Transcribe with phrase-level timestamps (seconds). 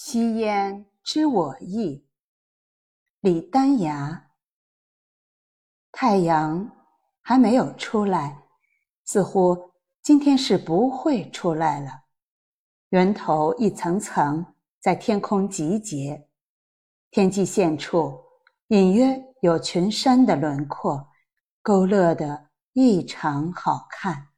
[0.00, 2.06] 夕烟知我意，
[3.18, 4.30] 李丹崖。
[5.90, 6.70] 太阳
[7.20, 8.44] 还没有出来，
[9.04, 12.04] 似乎今天是不会出来了。
[12.90, 16.28] 源头一层层在天空集结，
[17.10, 18.20] 天际线处
[18.68, 21.08] 隐约有群山的轮廓，
[21.60, 24.28] 勾勒得异常好看。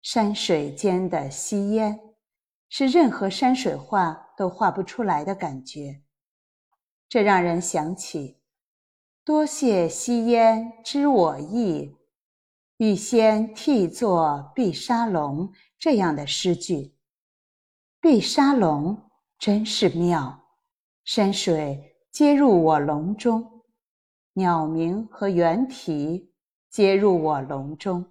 [0.00, 1.98] 山水间的夕烟。
[2.72, 6.00] 是任何山水画都画不出来的感觉，
[7.10, 8.40] 这让人想起
[9.22, 11.94] “多谢吸烟知我意，
[12.78, 16.96] 欲先替作碧沙龙”这样的诗句。
[18.00, 20.42] 碧沙龙真是妙，
[21.04, 23.60] 山水皆入我笼中，
[24.32, 26.32] 鸟鸣和猿啼
[26.70, 28.10] 皆入我笼中，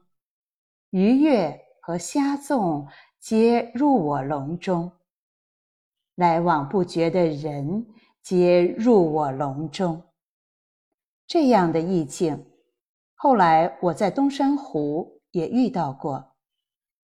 [0.92, 2.88] 鱼跃和虾纵。
[3.20, 4.94] 皆入我笼中，
[6.20, 7.88] 来往不绝的人
[8.22, 10.04] 皆入我笼中。
[11.26, 12.46] 这样的意境，
[13.16, 16.36] 后来我在东山湖也遇到过。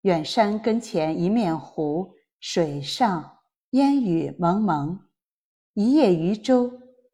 [0.02, 3.38] 远山跟前一面湖，水上
[3.70, 5.00] 烟雨蒙蒙，
[5.72, 6.70] 一叶渔舟，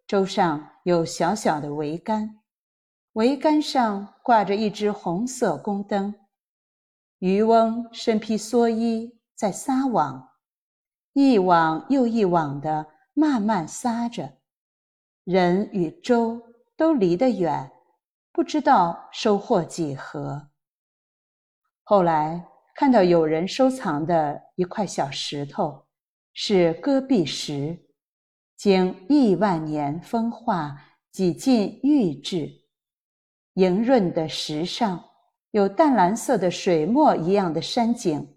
[0.09, 2.41] 舟上有小小的桅杆，
[3.12, 6.12] 桅杆上挂着一只红色宫灯。
[7.21, 10.31] 渔翁身披蓑衣，在撒网，
[11.19, 14.34] 一网又一网的慢慢撒着，
[15.25, 16.42] 人与舟
[16.77, 17.72] 都离得远，
[18.33, 20.50] 不知道收获几何。
[21.84, 25.87] 后来看到有人收藏的一块小石头，
[26.34, 27.87] 是戈壁石，
[28.55, 30.78] 经亿万年风化，
[31.11, 32.47] 几近玉质，
[33.55, 35.03] 莹润的石上。
[35.53, 38.37] 有淡蓝色的水墨一样的山景，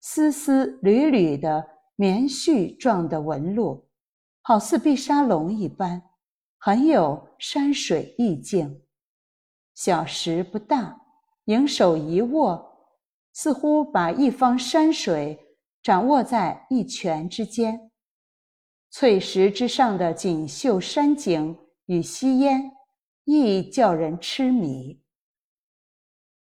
[0.00, 1.66] 丝丝缕缕的
[2.00, 3.86] 棉絮状的纹路，
[4.40, 6.02] 好似碧沙龙一般，
[6.56, 8.80] 很有山水意境。
[9.74, 10.98] 小石不大，
[11.44, 12.88] 盈手一握，
[13.34, 15.38] 似乎把一方山水
[15.82, 17.90] 掌握在一拳之间。
[18.90, 21.54] 翠石之上的锦绣山景
[21.84, 22.72] 与溪烟，
[23.24, 25.02] 亦叫人痴迷。